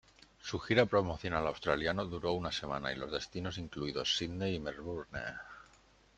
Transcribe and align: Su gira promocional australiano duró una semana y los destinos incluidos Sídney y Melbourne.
Su 0.41 0.57
gira 0.57 0.87
promocional 0.87 1.45
australiano 1.45 2.03
duró 2.05 2.31
una 2.31 2.51
semana 2.51 2.91
y 2.91 2.95
los 2.95 3.11
destinos 3.11 3.59
incluidos 3.59 4.17
Sídney 4.17 4.55
y 4.55 4.59
Melbourne. 4.59 5.21